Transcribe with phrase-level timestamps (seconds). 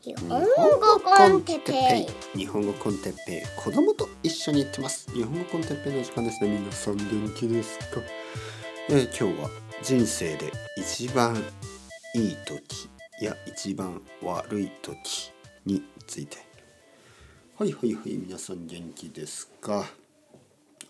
[0.00, 2.38] 日本語コンテッペイ。
[2.38, 3.42] 日本語コンテッペイ。
[3.60, 5.10] 子供と一緒に行ってます。
[5.12, 6.56] 日本語コンテッペイの時間ですね。
[6.56, 7.84] 皆さん元気ですか、
[8.90, 9.50] えー今日は
[9.82, 11.36] 人生で一番
[12.14, 12.88] いい時
[13.20, 15.32] や一番悪い時
[15.66, 16.38] について。
[17.58, 19.84] はいはいはい皆さん元気ですか？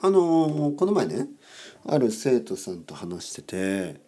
[0.03, 1.29] あのーこの前ね
[1.87, 4.03] ある生徒さんと話してて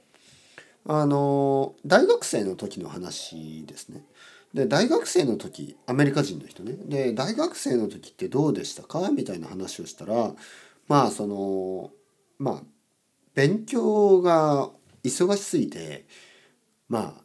[0.87, 4.05] あの大学生の時の話ですね。
[4.55, 6.73] で大学生の時アメリカ人の人ね。
[6.87, 8.83] で大学生の時ってどうでした？
[8.83, 10.33] かみたいな話をしたら
[10.89, 11.91] まあその
[12.39, 12.63] まあ
[13.35, 14.71] 勉強が
[15.05, 16.05] 忙しすぎて
[16.89, 17.23] まあ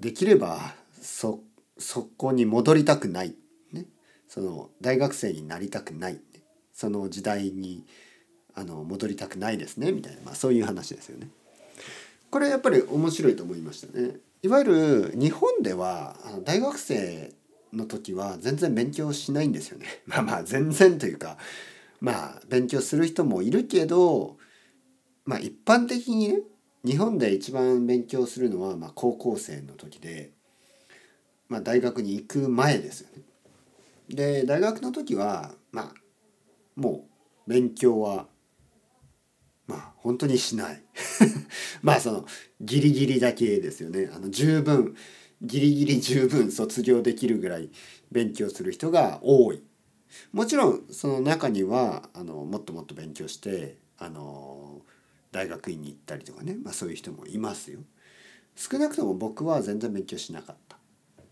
[0.00, 1.40] できればそ
[1.78, 3.34] そこに戻りたくない、
[3.72, 3.86] ね、
[4.28, 6.20] その大学生になりたくない
[6.72, 7.84] その時代に
[8.54, 9.92] あの戻りたくないですね。
[9.92, 11.28] みたいな、まあ、そういう話ですよね。
[12.30, 14.16] これやっぱり面白いと思いましたね。
[14.44, 17.32] いわゆる日本ではあの大学生
[17.72, 19.86] の時は全然勉強しないんですよね。
[20.04, 21.38] まあまあ全然というか
[21.98, 24.36] まあ勉強する人もいるけど
[25.24, 26.42] まあ一般的にね
[26.84, 30.30] 日本で一番勉強するのはまあ高校生の時で、
[31.48, 33.22] まあ、大学に行く前ですよね。
[34.10, 35.94] で大学の時はまあ
[36.76, 37.08] も
[37.46, 38.28] う勉強は
[40.04, 40.82] 本当にしない。
[41.82, 42.26] まあその
[42.60, 44.10] ギリギリだけですよね。
[44.14, 44.94] あの十分
[45.40, 47.70] ギリギリ十分卒業できるぐらい
[48.12, 49.62] 勉強する人が多い。
[50.32, 54.82] もちろんその中にはあのもっともっと勉強してあの
[55.32, 57.80] 大学院に行ったりとかね、まあ、そういう人もいますよ。
[58.56, 60.76] 少なくとも僕は全然勉強しなかった。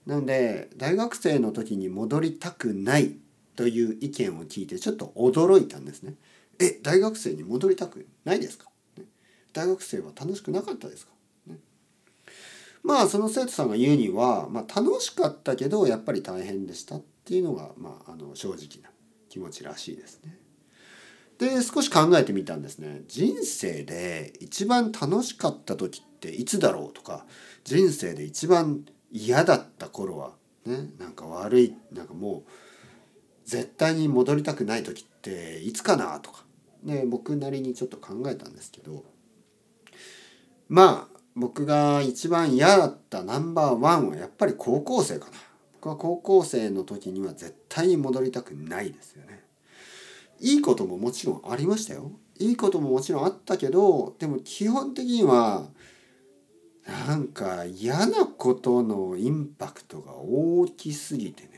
[0.06, 3.16] なので大学生の時に戻りたくない
[3.54, 6.14] という意見を聞いてちょっと驚いたんですね。
[6.62, 9.04] え大学生に戻りたくないですか、ね。
[9.52, 11.12] 大学生は楽しくなかったですか、
[11.46, 11.56] ね。
[12.82, 18.90] まあその生徒さんが言うには、まあ、楽しかったけどやっぱり大変でしたっていうのが、まあ、あの正直な
[19.28, 20.38] 気持ちらしいですね。
[21.38, 23.02] で少し考えてみたんですね。
[23.08, 27.26] 人生で一番楽しかった時っていつだろうとか
[27.64, 30.32] 人生で一番嫌だった頃は
[30.64, 32.50] ねなんか悪いなんかもう
[33.44, 36.44] 絶対に戻りたくない時っていつかなとか
[36.82, 39.04] ね僕なりにちょっと考えたんですけど
[40.68, 45.32] まあ僕が一番嫌だったナンバーワンはやっぱり高校生かな。
[45.74, 49.42] 僕は高校生の時には絶対に戻りたくないですよね。
[50.40, 52.12] いいことももちろんありましたよ。
[52.38, 55.68] いいことももちろんあったけどでも基本的には
[56.86, 61.48] なんか嫌なことのインパクトが大きすぎて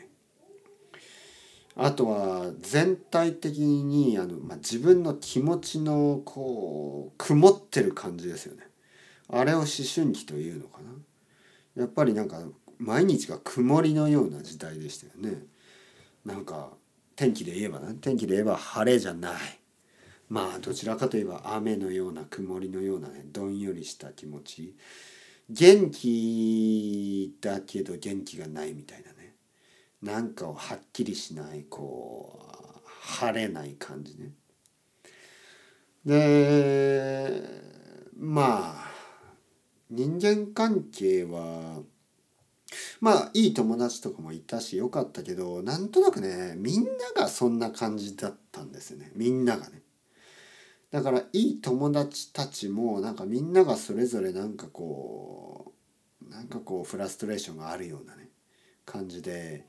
[1.77, 8.69] あとは全体的にあの、まあ、自分の気持ちのこう曇ってる感じですよね。
[9.29, 11.83] あれを思春期というのかな。
[11.83, 12.41] やっぱりなんか
[12.79, 15.43] 毎日が曇りのような時代でしたよね。
[16.25, 16.71] なんか
[17.17, 19.33] 天気で言えばね天気で言えば晴れじゃない。
[20.29, 24.77] まあどちらかといえば雨のような曇りのようなねどんよりした気持ち。
[25.51, 29.13] 元気だけど元気がないみたいな
[30.05, 34.33] なんかをはっきりしないこう晴れない感じね。
[36.05, 37.43] で
[38.15, 38.93] まあ
[39.91, 41.81] 人間関係は
[43.01, 49.11] まあいい友達とかもいたしよかったけどなんとなくねみんながそんな感じだったんですよね。
[49.15, 49.81] みんながね。
[50.91, 55.73] だからいい友達たちもなんかみんながそれぞれなんかこ
[56.23, 58.29] うなんかこうフラストレーションがあるようなね
[58.85, 59.67] 感じで、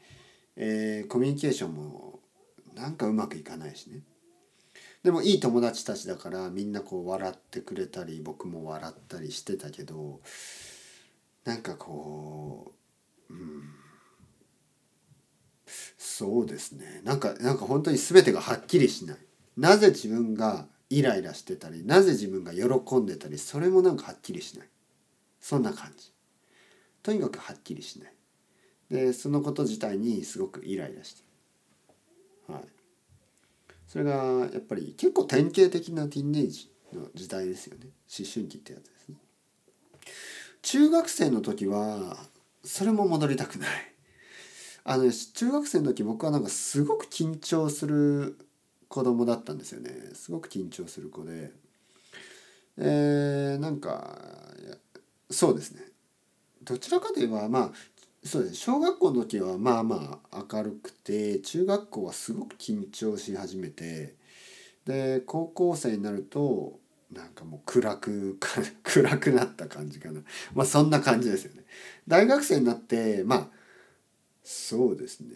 [0.57, 2.19] えーコミュニケーションも
[2.75, 4.01] なんかうまくいかないしね。
[5.03, 10.19] でもいい友達たちだからみんなこう笑ってくれたり僕も笑ったりしてたけど
[11.43, 12.73] なんかこ
[13.29, 13.63] ううん
[15.97, 17.01] そうですね。
[17.03, 19.17] なんかなんか本当に全てがはっきりしない。
[19.57, 24.69] なぜ自分がイライラしてたりなぜ自分が喜んでたりそれもなんかはっきりしない。
[25.39, 26.11] そんな感じ。
[27.03, 28.14] とにかくはっきりしない。
[28.89, 31.23] でそのこと自体にすごくイライラして
[32.47, 32.61] はい。
[33.87, 34.13] それが
[34.51, 37.85] やっぱり結構典型的なティーンエイジの時代ですよね。
[37.85, 39.15] 思春期ってやつですね。
[40.61, 42.17] 中学生の時は
[42.63, 43.69] それも戻りたくない。
[44.83, 48.37] あの中学生の時僕はなんかすごく緊張する
[48.87, 49.91] 子供だったんですよね。
[50.13, 51.51] すごく緊張する子で。
[52.77, 54.19] えー、なんか
[55.31, 55.81] そうですね。
[56.63, 57.71] どちらかといえばまあ
[58.25, 64.15] そうです小学校の時はまあまあ明るくて中学校はすごく緊張し始めて
[64.85, 66.79] で高校生になると
[67.11, 68.37] なんかもう暗く
[68.83, 70.21] 暗くなった感じかな。
[70.55, 71.63] まあそんな感じですよね。
[72.07, 73.49] 大学生になってまあ
[74.43, 75.29] そうですね。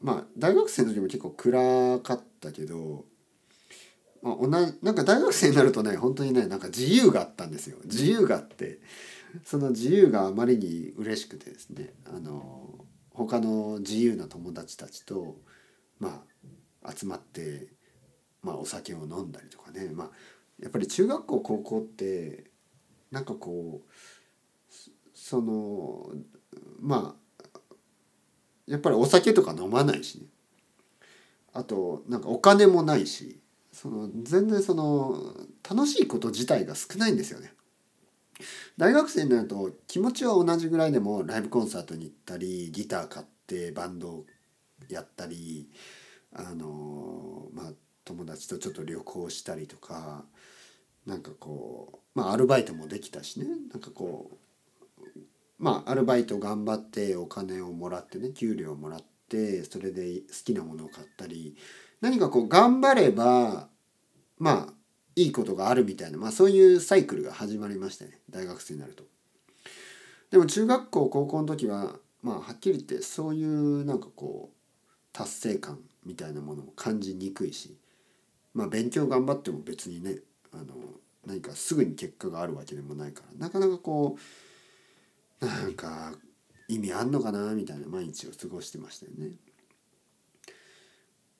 [0.00, 3.04] まあ大学生の時も結構暗かったけど、
[4.22, 7.78] まあ、おななんか大学生になるとね本当にねなんか自由があったんですよ。
[7.84, 8.80] 自由があって。
[9.44, 15.36] その自由があまりに嬉しくてですねあの他の自由な友達たちと
[15.98, 16.22] ま
[16.84, 17.68] あ集まって、
[18.42, 20.10] まあ、お酒を飲んだりとかねまあ
[20.60, 22.44] やっぱり中学校高校って
[23.10, 23.92] なんかこう
[25.14, 26.10] その
[26.80, 27.52] まあ
[28.66, 30.26] やっぱりお酒とか飲まないしね
[31.52, 33.40] あとなんかお金もないし
[33.72, 35.34] その全然その
[35.68, 37.52] 楽しいこと自体が少ないんですよね。
[38.76, 44.24] 大学生になると気持ちは同じぐらいでもライブコンサートに行ったりギター買ってバンド
[44.88, 45.68] やったり
[46.34, 47.72] あのまあ
[48.04, 50.24] 友達とちょっと旅行したりとか
[51.06, 53.46] なんかこうまあアルバイトもできたしね。
[53.72, 55.04] なんかこう
[55.58, 61.56] まあアルバイト頑張ってお金をもらってね給料をもらってそれで好きなものを買ったり
[62.00, 63.68] 何かこう頑張れば
[64.38, 64.72] まあ
[65.18, 69.02] いいことがあるみたいな、まあ、そういうサイクルが始まりましたね大学生になると。
[70.30, 74.56] でも中学校高校の時はまあはっきり言ってそういうなんかこう
[75.12, 77.76] 達成感みたいなものを感じにくいし
[78.54, 80.18] まあ勉強頑張っても別にね
[80.52, 80.64] あの
[81.26, 84.18] 何かすぐに結果があるわけでもないからなかなかこ
[85.40, 86.12] うなんか
[86.68, 89.32] 意味あんのかなみたいな毎日を過ごしてましたよね。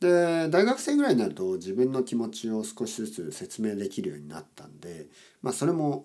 [0.00, 5.06] で大学生ぐらいになると自分の気持ちを少しずつ説明できるようになったんで
[5.42, 6.04] まあそれも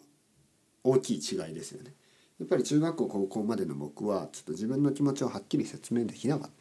[0.84, 1.94] 大きい違いですよね。
[2.40, 6.52] やっぱり中学校高校までの僕はちょっと自分の気持ちをはっきり説明できなかっ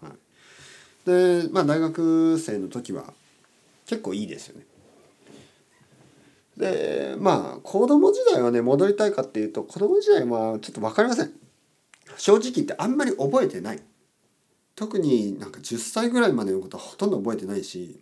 [0.00, 0.06] た。
[0.08, 3.14] はい、でまあ大学生の時は
[3.86, 4.66] 結構いいですよね。
[6.56, 11.32] でまあ子供時代はね戻りたいかっていうと子供時代はちょっと分かりません。
[12.16, 13.80] 正直言ってあんまり覚えてない。
[14.76, 18.00] 特になんか10歳ぐらいまでのことはほとんど覚えてないし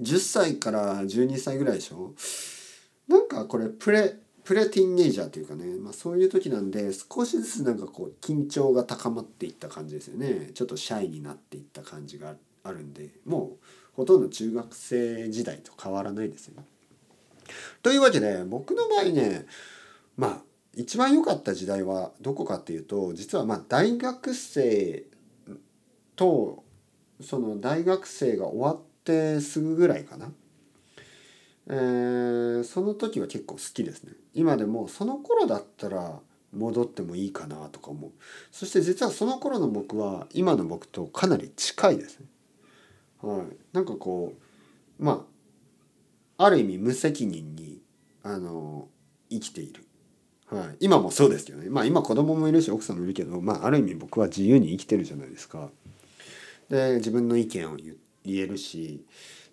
[0.00, 2.14] 10歳から12歳ぐらいでしょ？
[3.06, 13.64] なんかこれプレプレティンネイジャーというかね、まあ、そういう時なんで少しずつなんかこう緊張が高まっていった感じですよねちょっとシャイになっていった感じがあるんでもう
[13.94, 16.66] ほとんど中学生時代と変わらないですよね。
[17.82, 19.46] というわけで僕の場合ね
[20.16, 20.42] まあ
[20.74, 25.04] 一番良かった時代はどこかっていうと実はまあ大学生
[26.16, 26.64] と
[27.20, 30.32] その大学生が終わってすぐぐらいかな、
[31.68, 34.12] えー、その時は結構好きですね。
[34.34, 36.20] 今でもその頃だったら
[36.52, 38.10] 戻ってもいいかなとか思う。
[38.52, 42.26] そして実はその頃の僕は今の僕とかなり近いですね。
[43.20, 43.56] はい。
[43.72, 44.34] なんかこ
[44.98, 45.26] うま
[46.38, 47.80] あある意味無責任に
[48.22, 48.88] あの
[49.30, 49.84] 生きている。
[50.46, 51.70] はい、今もそうですけどね。
[51.70, 55.70] まあ今子供もいるし奥さんもいるけど、まあ、ある意味僕は自由に生きてるじゃないですか。
[56.68, 57.96] で自分の意見を言
[58.36, 59.04] えるし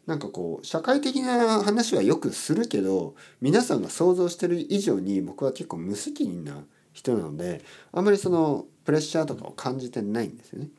[0.05, 6.63] なんかこう社会的な話はよくするけど皆さんが想像してる以上に僕は結構無責任な
[6.93, 7.61] 人なので
[7.91, 10.69] あんまりそのプレッシャーとかを感じてないんですよね。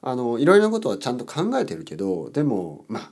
[0.00, 3.10] あのいろいろなことはちゃんと考えてるけどでもまあ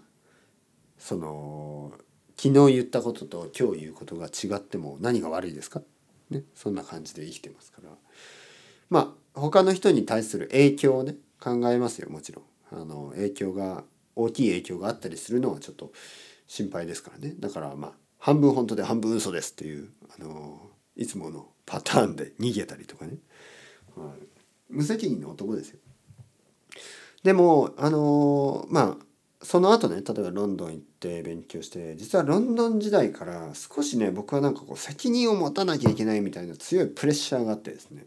[0.98, 1.92] その
[2.36, 5.82] 昨日言ったことと今日言うことが違っても何が悪いですか、
[6.30, 7.90] ね、そんな感じで生きてますから
[8.88, 12.44] まあ他の人に対する影響をね考えますよもちろん。
[12.72, 13.84] あの影響が
[14.16, 15.92] 大きい影響があったりするのはちょっと
[16.46, 17.34] 心配ですからね。
[17.38, 19.88] だからまあ半分本当で半分嘘ですっていう
[20.18, 23.18] あのいつものパターンで逃げたりとかね、
[23.94, 24.08] はい、
[24.68, 25.78] 無責任な男ですよ。
[27.22, 29.06] でもあのまあ
[29.42, 38.06] その後ね例えばロンドン行って勉強して実はロンドン時代から少しね僕はなんかこう責任を持たなきゃいけないみたいな強いプレッシャーがあってですね。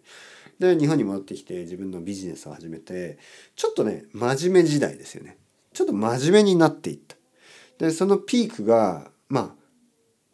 [0.60, 3.18] で日本に戻ってきて自分のビジネスを始めて
[3.56, 5.38] ちょっとね真面目時代ですよね。
[5.74, 7.16] ちょっと真面目になっていった。
[7.78, 9.56] でそのピークがまあ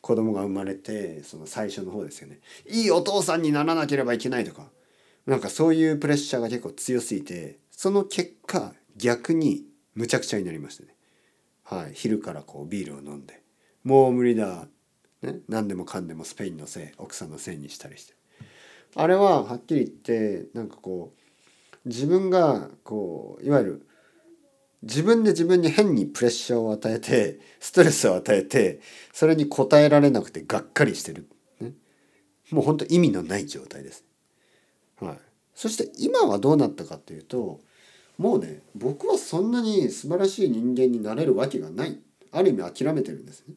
[0.01, 2.39] 子供が生まれてその最初の方ですよね。
[2.67, 4.69] いいお父さんにならなければいけないとか。
[5.25, 9.63] なんかそういうプレッシャーが結構強すぎてその結果逆に
[9.95, 10.95] むちゃくちゃになりましたね。
[11.63, 13.41] はい昼からこうビールを飲んで。
[13.83, 14.67] もう無理だ、
[15.21, 18.14] ね、何でもかんでもスペインのせい奥さんのせいにしたりして。
[18.95, 23.87] あれははっきり言ってなんかこう自分がこういわゆる
[24.81, 28.79] 自分で自分に変にプレッシャーを与えて ストレスを与えて
[29.13, 31.27] それに応えられなくてがっかりしてる、
[31.59, 31.73] ね、
[32.51, 34.05] もうほんと意味のない状態です。
[35.01, 35.19] はい、
[35.53, 37.59] そして今はどうなったかっていうと
[38.17, 41.99] もうね僕はそんなに素晴らしい人間になれるわけがない。
[42.31, 43.43] ある意味諦めてるんです。
[43.47, 43.55] ね。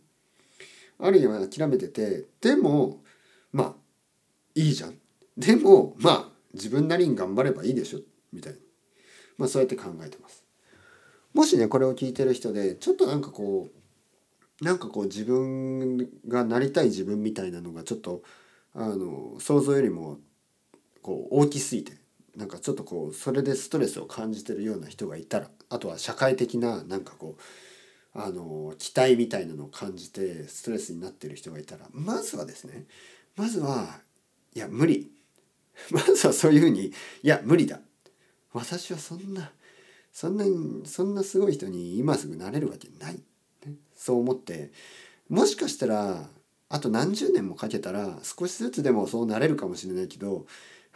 [0.98, 3.02] ある意味諦めててでも
[3.52, 3.76] まあ
[4.56, 4.98] いいじゃん。
[5.38, 8.00] でもまあ自分なりに頑張ればいいでしょ
[8.32, 8.58] みたいに、
[9.38, 10.44] まあ、そうやって考えてます。
[11.32, 13.68] もしねこれを聞いてる人でちょっとなんかこ
[14.60, 18.22] うなんかこう自分がなりたい自分みたいなのがちょっと
[18.74, 20.18] あの想像よりも
[21.02, 21.92] こう大きすぎて
[22.36, 32.86] なんかちょっとこうそれでストレスを感じてるような人がいたらあとは社会的ななんかこうあの期待みたいなのを感じてストレスになってる人がいたらまずはですね
[33.36, 34.00] まずは
[34.54, 35.17] いや無理。
[35.90, 36.92] まずはそういうふうにい
[37.22, 37.80] や無理だ。
[38.52, 39.52] 私はそんな
[40.12, 40.44] そんな
[40.86, 43.14] そんなすごい人に今すぐなれるわけない、
[43.66, 44.72] ね、そう思って
[45.28, 46.30] もしかしたら
[46.68, 50.46] あと何十年もかけたら少しずつでもそうなれるかもしれないけど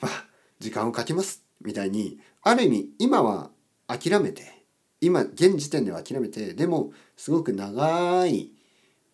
[0.00, 0.26] まあ
[0.58, 1.42] 時間をかけます。
[1.64, 3.50] みたいにある意味今は
[3.86, 4.64] 諦めて
[5.00, 8.50] 今現時点では諦めてでもすごく長い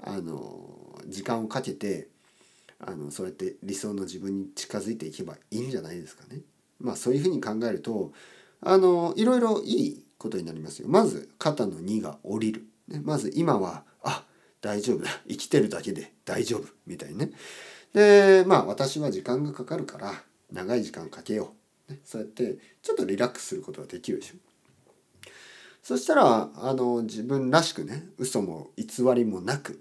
[0.02, 2.08] あの時間をかけて
[2.80, 6.42] あのそうやって理想の自分に近づいていけばいいんじゃないですかね。
[6.80, 8.12] まあそういうふうに考えると
[8.60, 10.88] あのいろいろいいことになりますよ。
[10.88, 12.66] まず肩の荷が下りる。
[12.88, 14.24] ね、まず今はあ
[14.60, 17.30] 大丈夫だ生きてるだけで大丈夫みたいにね。
[17.92, 20.12] でまあ私は時間がかかるから
[20.52, 21.54] 長い時間かけよ
[21.88, 24.34] う、ね、そうやってちょっとリラックスすることができるでしょ。
[25.82, 29.80] そしたらあの自分らしくね嘘も偽りもなく、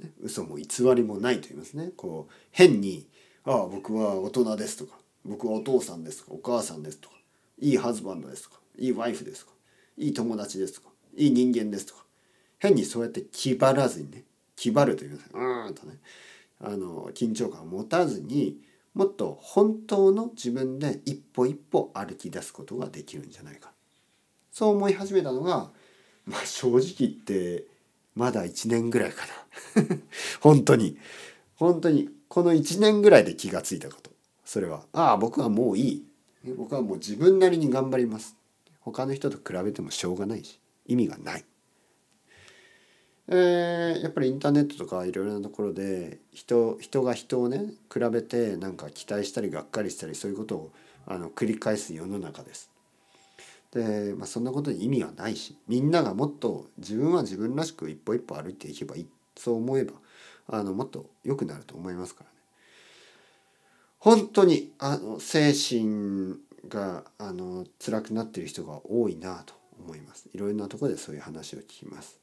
[0.00, 1.92] ね、嘘も偽りもないと言いますね。
[1.96, 3.06] こう変に
[3.44, 7.14] 「ああ僕は大人です」とか「僕はお父さんです」とか「お母さんです」とか
[7.58, 9.52] 「いいハズバンドです」とか「いいワイフです」とか
[9.96, 12.04] 「いい友達です」とか「いい人間です」とか
[12.58, 14.24] 変にそうやって気張らずにね
[14.56, 15.98] 気張ると言いますうんとね
[16.60, 18.60] あの緊張感を持たずに
[18.94, 23.72] もっと本当の自分で一歩一歩歩き出すことができるんじゃないか。
[24.52, 25.70] そう思い始めたのが
[26.26, 27.66] まあ正直言って
[28.14, 29.96] まだ1年ぐらいかな。
[30.40, 30.98] 本当に。
[31.54, 34.10] 本当にこの1年ぐらいで気がついたこと。
[34.44, 36.06] それはああ僕はもういい。
[36.56, 38.36] 僕はもう自分なりに頑張ります。
[38.80, 41.44] 他の人と比べてもしょうがないし意味がない。
[43.28, 50.72] えー、やっぱりインターネットとかいろいろなところで人人が人をね比べてなんか期待したりがっかりしたりそういうことを
[51.06, 52.69] あの繰り返す世の中です。
[53.72, 59.92] で、まあ、そんなことに意味はないしみんながもっと自分は自分らしく一歩一歩歩いていけばいいそう思えば
[60.48, 62.36] あのもっと良くなると思いますからね。
[63.98, 66.36] 本当にあの精神
[66.68, 70.28] があの辛くなっている人が多いなと思います。
[70.32, 72.18] いろいろなところでそういう話を聞きます。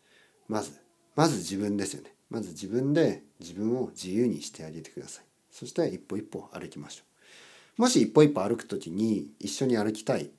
[0.47, 0.71] まず
[1.15, 2.13] まず自分ですよね。
[2.29, 5.25] まず自分で自分を自由にしてあげてください。
[5.51, 7.03] そして一歩一歩歩きましょ
[7.77, 7.81] う。
[7.81, 10.31] もし一歩一歩歩く時に一緒に歩きたい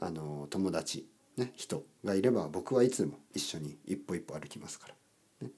[0.00, 4.94] あの友達、ね、人がいれば僕はいつでも一緒に一歩一歩歩きますから。
[5.46, 5.52] ね、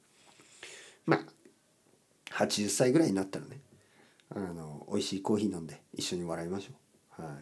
[1.06, 3.60] まあ80歳ぐらいになったらね
[4.34, 6.72] あの美味しいコーヒー飲んで一緒に笑いましょ
[7.18, 7.22] う。
[7.22, 7.32] はい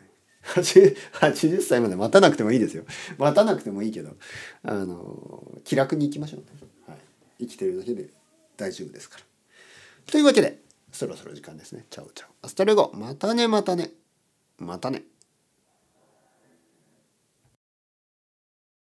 [0.44, 2.84] 80, 80歳まで待たなくてもいいですよ。
[3.18, 4.16] 待たなくてもいいけど
[4.62, 6.46] あの気楽に行きましょうね。
[7.38, 8.08] 生きてるだけで
[8.56, 9.24] 大丈夫ですから。
[10.10, 10.58] というわけで
[10.90, 11.84] そろそろ時間ですね。
[11.90, 12.30] チャオチャオ。
[12.46, 13.90] Hasta luego またねまたね
[14.58, 15.02] またね。